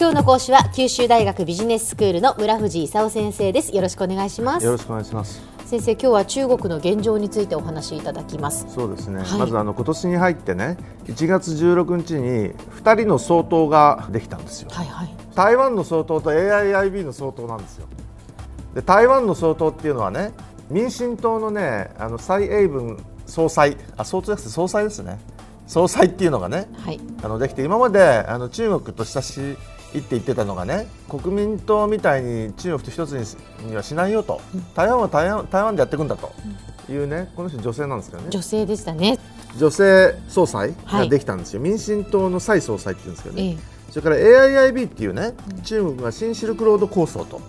[0.00, 3.74] 今日の講師は九州大学ビジネススクールの村藤勲先生です。
[3.74, 4.64] よろしくお願いします。
[4.64, 5.42] よろしくお願いします。
[5.66, 8.64] 先生今日は中国の現状についてお話しいただきます。
[8.72, 9.38] そうですね、はい。
[9.40, 10.76] まずあの今年に入ってね
[11.06, 14.70] 1月16日に2人の総統ができたんですよ。
[14.70, 15.08] はいはい。
[15.34, 17.88] 台湾の総統と AIIB の総統なんですよ。
[18.76, 20.30] で台湾の総統っていうのはね
[20.70, 25.18] 民進党のねあの蔡英文総裁あ総統じゃなくて総裁ですね。
[25.66, 27.00] 総裁っていうのがねはい。
[27.20, 29.56] あのできて今まであの中国と親しい
[29.98, 33.12] って言ってたのがね国民党みたいに中国と一つ
[33.62, 34.40] にはしないよと、
[34.74, 36.30] 台湾は台湾台湾でやっていくんだと。
[36.90, 38.28] いうねこの人女性なんですよね。
[38.30, 39.18] 女性でしたね。
[39.58, 41.04] 女性総裁はい。
[41.04, 43.58] ができたんですよ、民進党の蔡総裁って言うんですけどね、ええ。
[43.90, 47.40] それから AIIB っていうね、中国が新シルクロード構想と、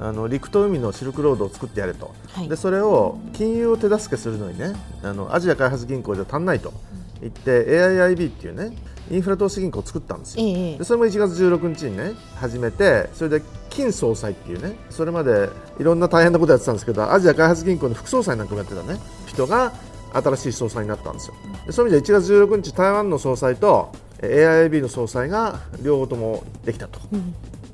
[0.00, 6.44] あの陸と海のシルクロードを作ってやれと、はいでそれを金融を手助けするのにねあのアジア開発銀行じゃ足ん。
[6.44, 6.72] ないと
[7.20, 8.76] 言って、AIIB っていうね
[9.10, 10.78] インフラ投資銀行を作ったんですよ、ええ。
[10.78, 18.98] でそれも1月16日にね始めてそれで金総裁っていうねそれまでいろんな大変なことやってたんですけどアジア開発銀行の副総裁なんかもやってたね。
[19.26, 19.72] 人が
[20.12, 21.34] 新しい総裁になったんですよ。
[21.66, 27.00] でそういう意味では1月16日台湾の総裁とえー AIIB の総裁が両方ともできたと、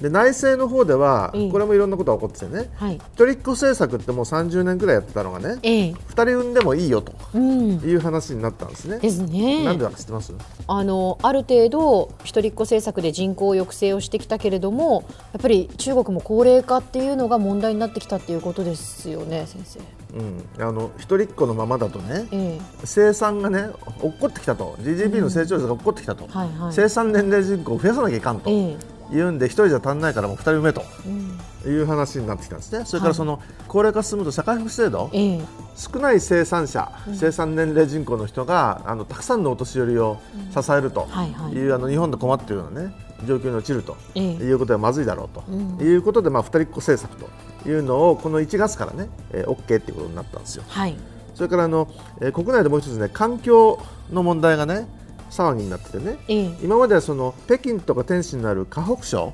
[0.01, 1.51] で内政の方ではええ。
[1.51, 2.70] これもいろんなことが起こっててね。
[2.75, 2.95] はい。
[2.95, 5.93] 一人っ子政策ってもう30年くらいやってたのがねええ。
[5.93, 7.70] 2人産んでもいいよとうん。
[7.81, 8.98] いう話になったんですね。
[8.98, 9.65] ですね。
[9.65, 10.33] なんでだか知ってます？
[10.67, 19.81] あのある程度一人っ子政策で人口抑制をしてきたけれどもやっぱり中国も高齢化っていうのが問題になってきたっていうことですよね先生。
[20.12, 22.61] うん、あの一人っ子のままだとねええ。
[22.84, 23.69] 生産がね
[24.03, 24.77] 落っこってきたと。
[24.81, 26.73] GDP の成長率が落っこってきたと、はいはい。
[26.73, 28.51] 生産年齢人口を増やさなきゃいかんと。
[28.51, 28.77] え
[29.12, 30.83] えいうんで一人じゃ足んないからもう二人産めと。
[31.06, 31.41] うん。
[31.66, 32.86] いう話になってきたんですね。
[32.86, 35.41] それからその高齢化進むと社会福祉制度、ええ。
[35.77, 40.19] 少ない生産者、生産年齢人口の人があのたくさんのお年寄りを
[40.58, 41.53] 支えるとはいはい。
[41.53, 42.94] いう、あの日本で困っているようなね
[43.27, 43.97] 状況に陥ると。
[44.14, 44.25] ええ。
[44.36, 45.78] いうことはまずいだろうと、うん。
[45.86, 47.22] いうことで、まあ、二人っ子政策
[47.62, 50.65] というのをこの1月からね、えー、OK っていうことになったんですよ。
[50.66, 50.97] はい。
[51.34, 51.88] それからあの、
[52.21, 53.78] えー国内でもう一つね環境
[54.10, 54.87] の問題がね
[55.30, 56.18] 騒ぎになっててね。
[56.28, 56.56] ええ。
[56.62, 59.32] 今まではその北京とか天津になる河北省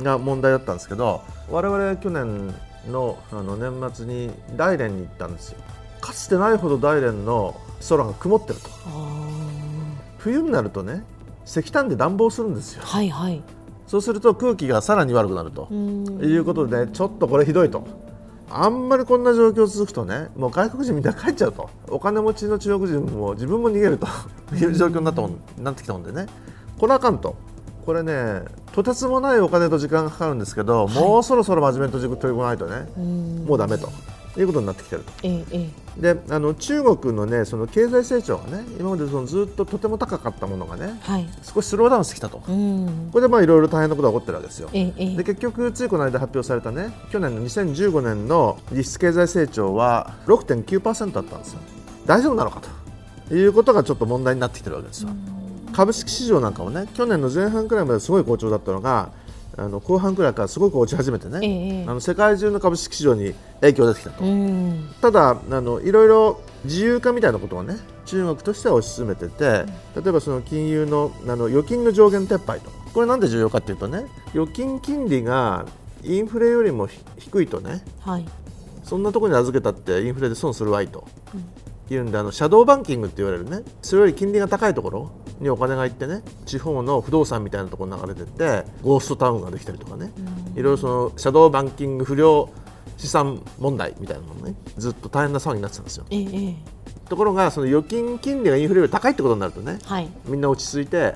[0.00, 2.54] が問題だったんですけど我々去年
[2.90, 5.58] のあの年末に大連に行ったんですよ。
[6.00, 7.54] かつてないほど大連の
[7.88, 8.68] 空が曇ってると。
[8.86, 9.50] あ
[10.18, 11.02] 冬になるとね
[11.46, 12.82] 石炭で暖房するんですよ。
[12.82, 13.42] ーはいはい。
[13.86, 16.04] そうすると空気がさらに悪くなるとうん。
[16.22, 17.84] いうことでちょっとこれひどいと
[18.50, 21.70] あんまりこんな状況続くとねもう外国人みんな帰っちゃうと。
[21.88, 24.06] お金持ちの中国人も自分も逃げると。
[24.54, 26.26] いう状況になったもんなってきたもんでね。
[26.78, 27.36] これあかんと。
[27.86, 32.88] これねとてつもないお金と時間がかかるんですけど、もうそろそろ真面目に取り組まないとね。
[32.96, 33.44] うん。
[33.46, 33.88] もうダメと
[34.42, 35.12] いうことになってきてると。
[35.22, 44.70] えええであの中国のねその経済成長がね今までそのずっととても高かったものがねえはい少しスローダウンしてきたと、うんこれでまあいろいろ大変なことが起こってるわけですよ。
[44.72, 51.60] ええええで結局、ついこの間発表されたね去年の2015年の実質経済成長は6.9%だったんですよ。
[52.06, 52.62] 大丈夫なのか
[53.28, 55.10] ということがちょっと問題になってきてるわけですよ。
[55.72, 59.10] 株式市場なんかもね去年の前半くらいまですごい好調だったのが
[59.56, 61.50] あの後半くらいからすごく落ち始めてね、ええ。
[61.50, 64.24] ええあの世界中の株式市場に影響が出てきたと。
[64.24, 64.88] うん。
[65.00, 69.64] ただあのいろいろ自由化みたいなことをね中国としては推し進めてて
[69.96, 72.70] 例えばその金融のあの預金の上限撤廃と。
[72.92, 75.66] これなんで重要かっていうとね預金金利が
[76.02, 78.26] インフレよりもひ低いとねはい。
[78.84, 81.06] そんなところに預けたってインフレで損するわいと、
[81.90, 90.12] いうんであのシャドーバンキングって言われるねそれより金利が高いところにお金が行ってね地方の不動産みたいなところに流れてってゴーストタウンができたりとかね、
[90.54, 92.50] いろいろそのシャドーバンキング不良
[92.96, 96.04] 資産問題みたいなのもねずっと大変な騒ぎになってたんですよ。
[97.08, 100.08] ところがその預金金利がインフレより高いってことになるとねはい。
[100.26, 101.14] みんな落ち着いて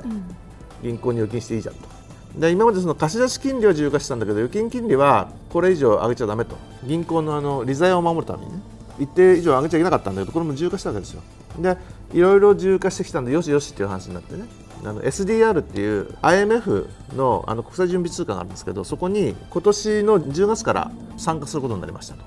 [0.82, 1.88] 銀行に預金していいじゃんと。
[2.36, 6.56] で今までその貸し出し金利は自由化してたんだけど預金金利はこれ以上上げちゃだめと。
[6.84, 8.62] 銀行のあの利ざやを守るためにね
[8.98, 11.22] 一定以上上げちゃいけなかったんだけどこれも自由化したわけですよ
[11.58, 11.76] で
[12.12, 14.44] いろいろ自由化してきたんでよしよしっていう話になってね。
[14.84, 22.24] あの SDR っていう IMF のあの国際準備通貨があるんですけどそこに今年の10月から参加することになりましたと。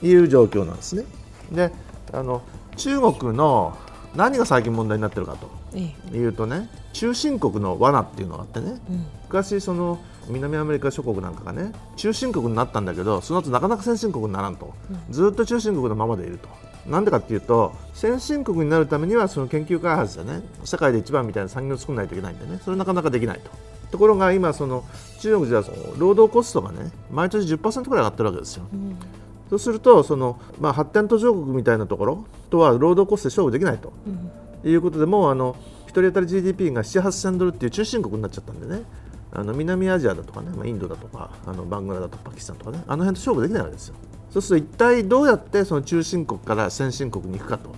[0.00, 1.04] いう状況なんですね。
[1.52, 1.72] で
[2.12, 2.42] あの
[2.76, 3.76] 中国の
[4.14, 6.16] 何が最近問題になってるかとええ。
[6.16, 8.80] いうとね中心国の罠っていうのがあってね。
[8.88, 9.06] うん。
[9.24, 9.98] 昔その
[10.28, 14.74] 南アメリカ諸国なんかがね中心国になったんだけどその後なかなか先進国にならんと、
[15.10, 16.48] ずっと中心国のままでいると
[16.88, 22.60] なんでかっていうと先進国になるためにはその研究開発でね世界で一番みたいな産業を作らないといけないんでね。
[22.64, 23.50] それなかなかできないと。
[23.90, 24.84] ところが今その
[25.20, 28.64] 中国ではその労働コストがね毎年10%くらい上がってるわけですよ、
[29.48, 33.92] そうするとその、まあ、発展途上国みたいなところとは労働コストで勝負できないと、
[34.62, 35.54] いうことでもうあの
[35.86, 38.82] 1人当たり GDP が7、8000ドルっていう中心国になっちゃったんでね。
[39.30, 43.94] あの南アジアだとかね、まあ、インドだとかあのバングラだとかパキスタンとかねあの辺と勝負できないわけですよ。
[44.30, 47.70] そうすると一体どうやってその中心国から先進国に行くかと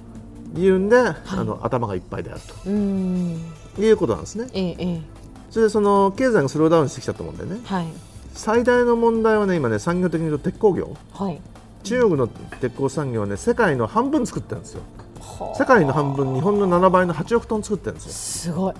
[0.58, 2.54] いうんで、あの頭がいっぱいであると。
[2.66, 3.52] うん。
[3.78, 4.48] いうことなんですね。
[4.52, 5.02] えええ
[5.50, 7.60] それでその経済がスローダウンしてきたと思うんでね。
[7.64, 7.86] えはい。
[8.34, 10.96] 最大の問題はね今ね産業的に言うと鉄鋼業。
[11.12, 11.40] はい。
[11.82, 14.82] 中国の鉄鋼産業はね世界の半分作ってるんですよ。
[15.20, 18.12] は世界の半分日本の7倍の8億トン作ってるんですよ。
[18.12, 18.74] すごい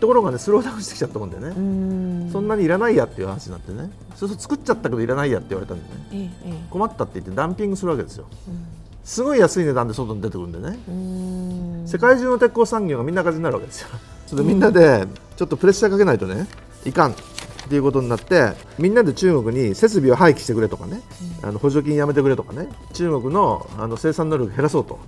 [0.00, 1.60] ところがねスローダウンしてきちゃったと思うんだよね、う
[2.28, 2.30] ん。
[2.32, 3.90] そんなにいらないやっていう話になってね。
[4.14, 6.30] そうすると作っちゃったけどいらないやって言われたんでね。
[6.44, 8.26] えええ困ったって言ってダンピングするわけですよ。
[9.04, 13.88] すごい安い値段で外に出てくるんでね世界中の鉄鋼産業がみんな赤字になるわけですよ。
[14.26, 15.06] それでみんなで
[15.36, 16.46] ちょっとプレッシャーかけないとね
[16.84, 17.14] いかんっ
[17.68, 21.00] ていうことになってみんなで中国に設備を廃棄してくれとかね、
[21.42, 24.98] あの補助金やめてくれとかね中国のあの生産能力を減らそうと、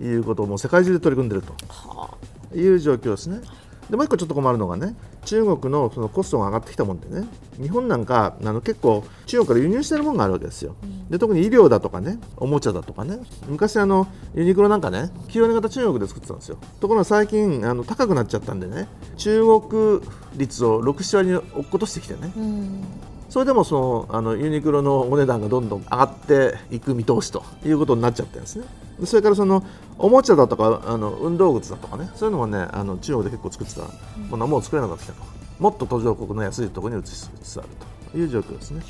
[0.00, 3.40] いうことをもう世界中で取り組んでるという状況ですね。
[3.90, 4.94] でもう一個ちょっと困るのがね
[5.24, 7.26] 中国のそのコストが上がってきたもんでね
[7.60, 10.76] 日本なんかあの結構中国から輸入してるものがあるわけですよ、
[11.10, 13.18] で特に医療だとかねおもちゃだとかね。
[13.48, 16.58] 昔あのユニクロなんかね清値型中国で作ってたんですよ。
[16.80, 20.00] ところが最近あの高くなっちゃったんでね中国
[20.36, 22.32] 率を67割に落っことしてきてね。
[22.36, 22.84] うん
[23.28, 28.64] それでもそのあのユニクロのお値段がどんどん上がっていく見通しということになっちゃってるんですね。
[28.98, 29.62] でそれからその
[29.98, 33.82] おもちゃだとかあの運動靴だとかねそういうのもねあの中国で結構作ってた
[34.30, 35.22] ものはもう作れなくなってきたと
[35.58, 37.68] もっと途上国の安いところに移しつつある
[38.12, 38.82] という状況ですね。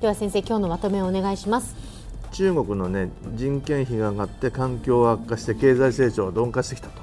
[0.00, 1.76] では先生今日のまとめをお願いします
[2.32, 7.02] 中国のね人件費が上がって環境が悪化して経済成長が鈍化してきたと、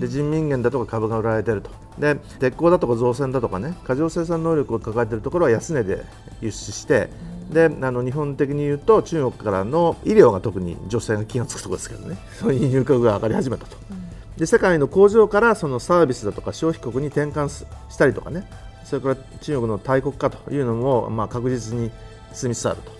[0.00, 1.70] で人民元だとか株が売られてると。
[1.98, 6.04] で鉄鋼だとか造船だとかね過剰生産能力を抱えているところは安値で
[6.40, 7.10] 輸出して、
[7.50, 12.16] であの日本的に言うと中国からの医療が特に女性が気が付くところですけどね。
[12.38, 13.76] その輸入価格が上がり始めたと、
[14.36, 18.48] で世界の工場からそのサービスだとか消費国に転換すしたりとかね。
[18.84, 21.90] それから中国の大国化というのも、まあ、確実に
[22.32, 22.90] 進みつつあると。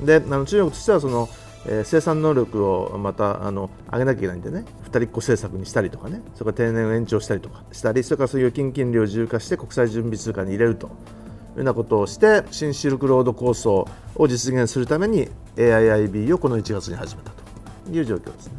[0.00, 1.28] であの中国としてはその、
[1.66, 4.64] えー生産能力をまたあの上げなきゃいけないんでね。
[4.82, 6.20] 二人っ子政策にしたりとかね。
[6.34, 7.64] それから定年を延長したりとか。
[7.72, 10.88] したりそれからそういう預金金利を自由化して国際準備通貨に入れると。
[10.88, 13.86] いうようなことをして新シルクロード構想
[14.16, 17.44] を実現するために AIIB をこの1月に始めたと。
[17.92, 18.52] いう状況ですね。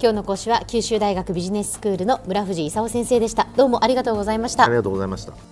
[0.00, 3.46] 今日の講師は九州大学ビジネススクールの村藤勲先生でした。
[3.56, 4.64] どうもありがとうございました。
[4.64, 5.51] ありがとうございました。